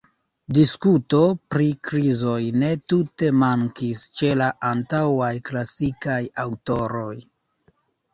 [0.57, 1.17] Diskuto
[1.55, 7.13] pri krizoj ne tute mankis ĉe la antaŭaj klasikaj aŭtoroj.